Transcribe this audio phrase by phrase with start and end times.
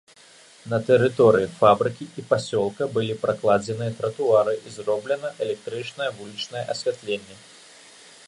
[0.71, 7.35] На тэрыторыі фабрыкі і пасёлка былі пракладзеныя тратуары і зроблена электрычнае вулічнае асвятленне.